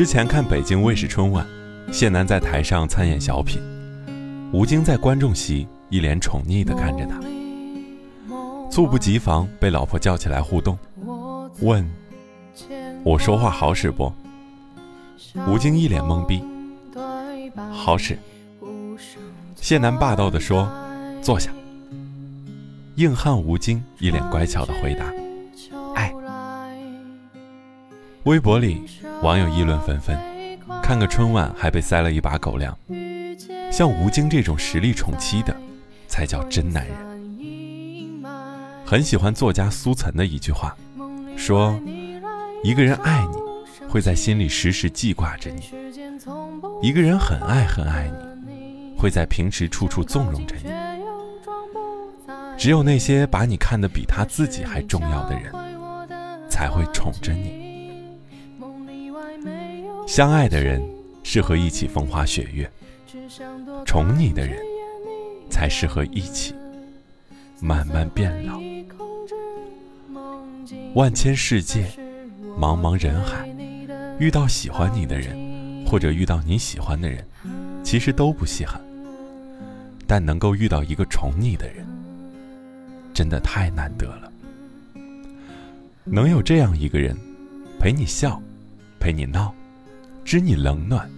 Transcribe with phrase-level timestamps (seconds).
[0.00, 1.46] 之前看北京卫视春晚，
[1.92, 3.60] 谢楠在台上参演小品，
[4.50, 7.20] 吴京在观众席一脸宠溺地看着他，
[8.70, 10.78] 猝不及防被老婆叫起来互动，
[11.60, 11.86] 问
[13.04, 14.10] ：“我说话好使不？”
[15.46, 16.42] 吴京一脸懵逼，
[17.70, 18.18] 好使。
[19.56, 20.66] 谢楠霸道地说
[21.20, 21.50] ：“坐下。”
[22.96, 25.04] 硬汉吴京一脸乖巧的回答
[28.24, 28.82] ：“微博里
[29.22, 30.18] 网友议论纷纷，
[30.82, 32.76] 看个春晚还被塞了一把狗粮。
[33.72, 35.56] 像吴京这种实力宠妻的，
[36.06, 36.94] 才叫真男人。
[38.84, 40.76] 很喜欢作家苏岑的一句话，
[41.34, 41.80] 说
[42.62, 43.38] ：“一个人爱你，
[43.88, 45.62] 会在心里时时记挂着你；
[46.82, 48.10] 一个人很爱很爱
[48.44, 50.70] 你，会在平时处处纵容着你。
[52.58, 55.50] 只有那些把你看得比他自己还重要的人，
[56.50, 57.58] 才会宠着你。”
[60.10, 60.82] 相爱的人
[61.22, 62.68] 适合一起风花雪月，
[63.86, 64.58] 宠你的人
[65.48, 66.52] 才适合一起
[67.60, 68.60] 慢慢变老。
[70.94, 71.84] 万千世界，
[72.58, 73.48] 茫茫人海，
[74.18, 77.24] 遇到喜欢你的人，或者遇到你喜欢的人，
[77.84, 78.80] 其实都不稀罕。
[80.08, 81.86] 但能够遇到一个宠你的人，
[83.14, 84.32] 真的太难得了。
[86.02, 87.16] 能有这样一个人，
[87.78, 88.42] 陪你笑，
[88.98, 89.54] 陪你闹。
[90.24, 91.10] 知你冷暖，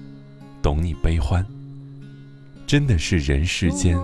[0.62, 1.44] 懂你悲欢，
[2.66, 3.98] 真的是人世间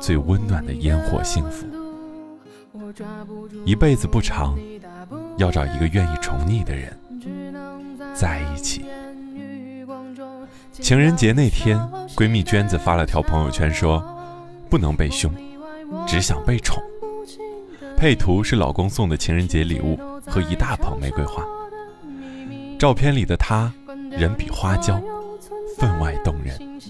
[0.00, 1.66] 最温暖的烟火幸福。
[3.64, 4.58] 一辈子不长，
[5.36, 6.98] 要找一个愿意宠你的人
[8.14, 8.84] 在一起。
[10.72, 11.78] 情人节那天，
[12.16, 14.04] 闺蜜娟子发了条朋友圈说
[14.68, 15.32] ：“不能被凶，
[16.06, 16.82] 只想被宠。”
[17.96, 21.44] 配图是老公送的情人节礼物和一大捧玫瑰花。
[22.78, 23.72] 照片里的她。
[24.10, 25.00] 人比花娇，
[25.78, 26.80] 分外动人。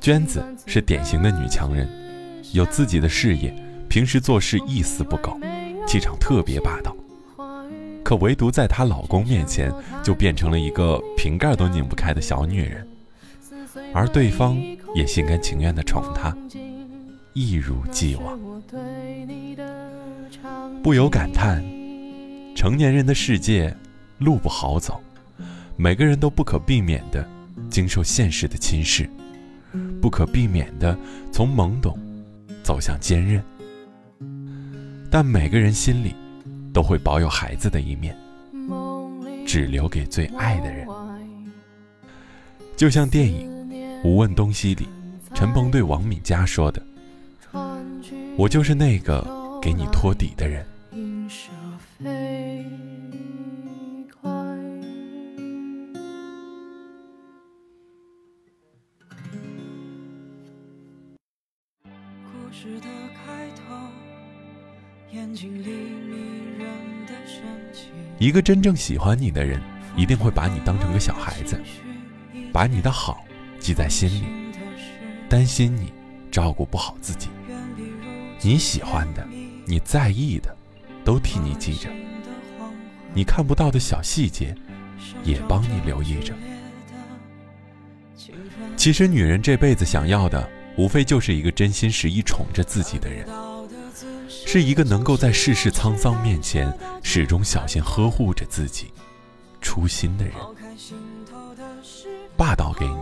[0.00, 1.88] 娟子是典型的女强人，
[2.52, 3.54] 有自己的事业，
[3.88, 5.38] 平时做事一丝不苟，
[5.86, 6.94] 气场特别霸道。
[8.04, 9.72] 可唯独在她老公面前，
[10.04, 12.86] 就变成了一个瓶盖都拧不开的小女人，
[13.92, 14.56] 而对方
[14.94, 16.36] 也心甘情愿地宠她，
[17.32, 18.38] 一如既往。
[20.84, 21.64] 不由感叹，
[22.54, 23.76] 成年人的世界，
[24.18, 25.00] 路不好走。
[25.78, 27.26] 每个人都不可避免地
[27.68, 29.08] 经受现实的侵蚀，
[30.00, 30.96] 不可避免地
[31.30, 31.98] 从懵懂
[32.62, 33.42] 走向坚韧。
[35.10, 36.14] 但每个人心里
[36.72, 38.16] 都会保有孩子的一面，
[39.46, 40.86] 只留给最爱的人。
[42.76, 43.48] 就像电影
[44.02, 44.88] 《无问东西》里，
[45.34, 46.82] 陈鹏对王敏佳说的
[48.36, 49.24] ：“我就是那个
[49.62, 50.66] 给你托底的人。”
[68.18, 69.60] 一个真正喜欢你的人，
[69.96, 71.60] 一定会把你当成个小孩子，
[72.52, 73.24] 把你的好
[73.58, 74.24] 记在心里，
[75.28, 75.92] 担心你
[76.30, 77.28] 照顾不好自己。
[78.40, 79.26] 你喜欢的，
[79.66, 80.56] 你在意的，
[81.04, 81.90] 都替你记着。
[83.12, 84.54] 你看不到的小细节，
[85.24, 86.34] 也帮你留意着。
[88.76, 93.26] 其实，女人这辈子想要的，无非就是一个真心实意宠着自己的人。
[94.28, 96.72] 是一个能够在世事沧桑面前
[97.02, 98.92] 始终小心呵护着自己、
[99.60, 100.34] 初心的人，
[102.36, 103.00] 霸道给你，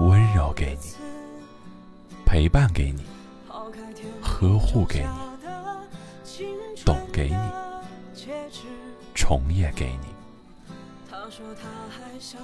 [0.00, 0.92] 温柔给你，
[2.24, 3.04] 陪伴给你，
[4.20, 5.08] 呵护给你，
[6.84, 8.22] 懂给你，
[9.14, 10.14] 宠也给你，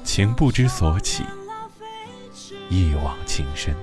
[0.03, 1.23] 情不知所起，
[2.69, 3.75] 一往情深。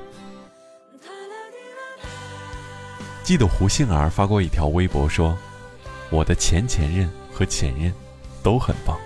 [3.24, 5.38] 记得胡杏儿发过一条微博说
[6.10, 7.94] ：“我的前前任和前任
[8.44, 8.98] 都很棒，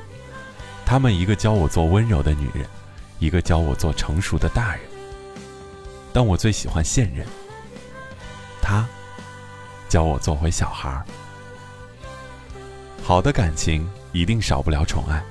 [0.86, 2.66] 他们一个教我做温柔的女人，
[3.20, 4.82] 一个教我做成熟的大人。
[6.12, 7.28] 但我最喜欢现任，
[8.62, 8.88] 他
[9.90, 11.06] 教我做回小孩儿。
[13.04, 15.24] 好的感情一定少不了宠爱，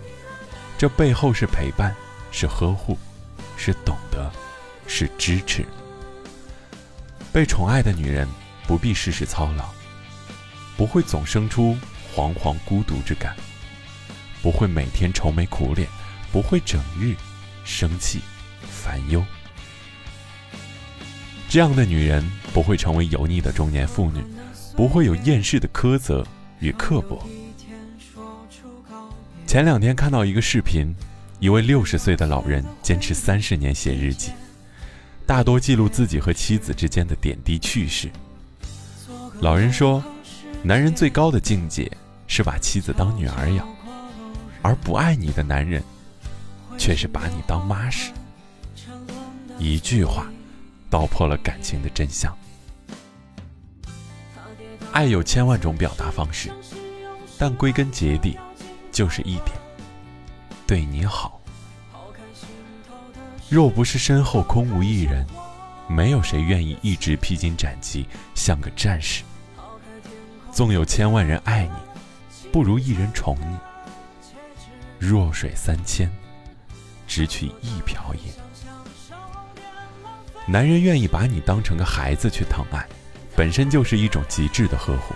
[0.79, 1.93] 这背后是陪伴，
[2.31, 2.97] 是呵护，
[3.56, 4.31] 是懂得，
[4.87, 5.65] 是支持。
[7.33, 8.29] 被宠爱的女人。”
[8.67, 9.67] 不必事事操劳，
[10.75, 11.77] 不会总生出
[12.17, 13.37] 惶惶孤独之感，
[14.41, 15.87] 不会每天愁眉苦脸，
[16.33, 17.15] 不会整日
[17.62, 18.23] 生气
[18.62, 19.23] 烦忧。
[21.47, 22.25] 这样的女人
[22.55, 24.25] 不会成为油腻的中年妇女，
[24.75, 26.27] 不会有厌世的苛责
[26.61, 27.23] 与刻薄。
[29.47, 30.95] 前两天看到一个视频，
[31.41, 34.33] 一位六十岁的老人坚持三十年写日记，
[35.27, 38.11] 大多记录自己和妻子之间的点滴趣事。
[39.41, 40.03] 老人说，
[40.63, 41.91] 男人最高的境界
[42.27, 43.69] 是把妻子当女儿养，
[44.63, 45.83] 而不爱你的男人，
[46.79, 48.11] 却是把你当妈使。
[49.59, 50.27] 一句话，
[50.89, 52.35] 道破了感情的真相。
[54.93, 56.51] 爱有千万种表达方式，
[57.37, 58.39] 但归根结底，
[58.93, 59.51] 就是一点：
[60.66, 61.40] 对你好。
[63.50, 65.26] 若不是身后空无一人，
[65.88, 69.22] 没有谁愿意一直披荆斩棘，像个战士。
[70.50, 73.56] 纵有千万人爱你，不如一人宠你。
[74.99, 76.11] 弱水三千，
[77.06, 78.32] 只取一瓢饮。
[80.46, 82.87] 男人愿意把你当成个孩子去疼爱。
[83.37, 85.14] 本身就是一种极致的呵护，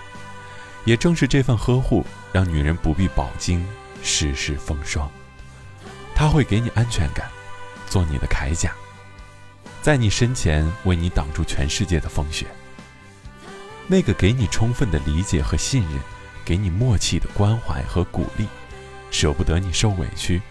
[0.83, 3.65] 也正是这份呵护，让女人不必饱经
[4.03, 5.09] 世事风霜。
[6.19, 7.29] 他会给你安全感，
[7.87, 8.73] 做你的铠甲，
[9.81, 12.45] 在你身前为你挡住全世界的风雪。
[13.87, 15.93] 那个给你充分的理解和信任，
[16.43, 18.45] 给你默契的关怀和鼓励，
[19.09, 20.41] 舍不得你受委屈，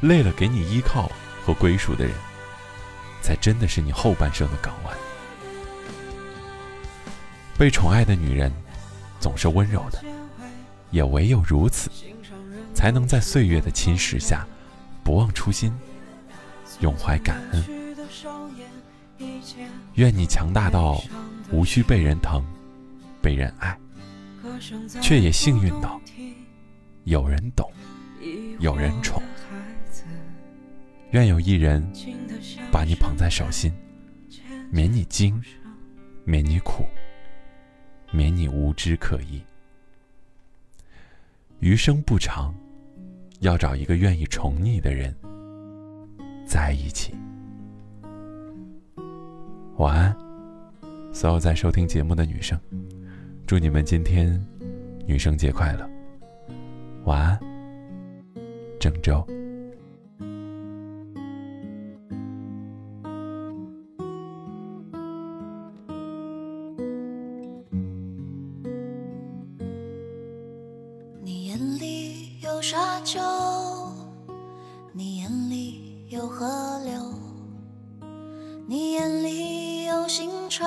[0.00, 1.10] 累了给你依靠
[1.44, 2.14] 和归属的人，
[3.20, 4.96] 才真的是你后半生的港湾。
[7.58, 8.52] 被宠爱的女人，
[9.18, 10.00] 总是温柔的，
[10.92, 11.90] 也唯有如此，
[12.72, 14.46] 才能在岁月的侵蚀下，
[15.06, 15.72] 不忘初心，
[16.80, 17.64] 永怀感恩。
[19.94, 21.00] 愿你强大到
[21.52, 22.44] 无需被人疼，
[23.22, 23.78] 被人爱，
[25.00, 26.00] 却也幸运到
[27.04, 27.70] 有人懂，
[28.58, 29.22] 有人宠。
[31.12, 31.88] 愿有一人
[32.72, 33.72] 把你捧在手心，
[34.72, 35.40] 免你惊，
[36.24, 36.84] 免你苦。
[38.10, 39.40] 免你无知可疑，
[41.60, 42.52] 余生不长，
[43.40, 45.14] 要找一个愿意宠你的人
[46.46, 47.14] 在一起。
[49.76, 50.16] 晚安，
[51.12, 52.58] 所有在收听节目的女生，
[53.46, 54.42] 祝你们今天
[55.06, 55.88] 女生节快乐。
[57.04, 57.38] 晚安，
[58.80, 59.26] 郑州。
[72.56, 73.20] 有沙丘，
[74.94, 76.46] 你眼里有河
[76.86, 77.12] 流，
[78.66, 80.66] 你眼里有星辰，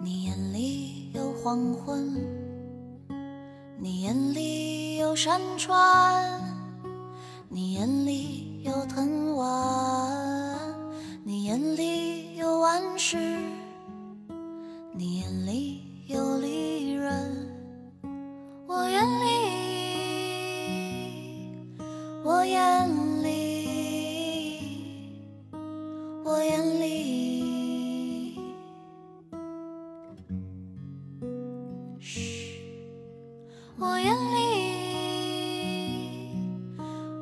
[0.00, 2.10] 你眼里有黄昏，
[3.78, 6.40] 你眼里有山川，
[7.50, 10.56] 你眼里有藤蔓，
[11.22, 13.18] 你眼里有万事，
[14.94, 17.12] 你眼里有利刃，
[18.66, 19.37] 我眼里。
[22.28, 24.50] 我眼里，
[26.22, 28.36] 我眼里，
[31.98, 32.60] 嘘，
[33.78, 34.36] 我眼里，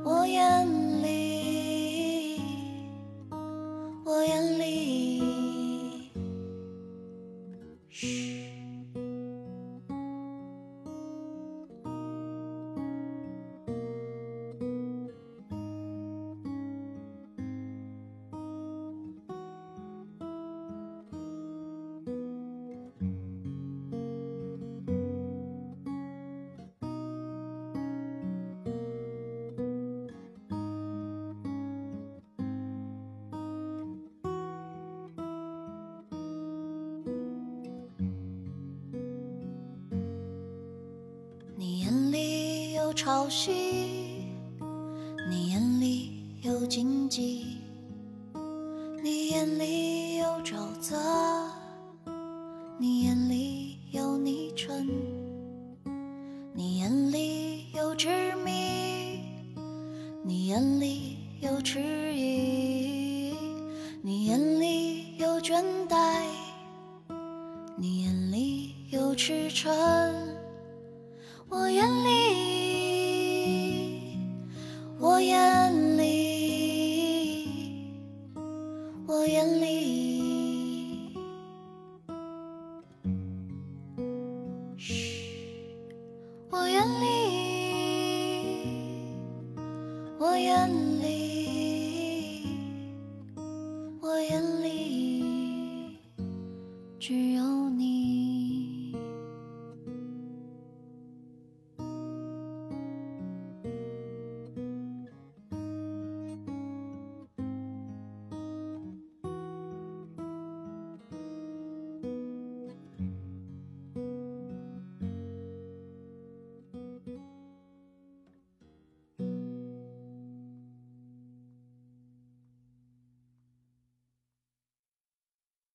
[0.05, 0.67] 我眼
[1.05, 2.41] 里，
[4.05, 6.10] 我眼里，
[7.89, 8.56] 嘘。
[42.96, 43.50] 潮汐，
[45.29, 47.58] 你眼里有荆棘，
[49.05, 50.96] 你眼里有沼泽，
[52.79, 54.88] 你眼里有泥尘，
[56.55, 59.20] 你眼里有执迷，
[60.24, 61.79] 你眼里有迟
[62.15, 63.34] 疑，
[64.00, 66.24] 你眼里有倦怠，
[67.76, 69.70] 你眼里有驰骋，
[71.50, 72.56] 我眼里。
[90.26, 90.95] 我愿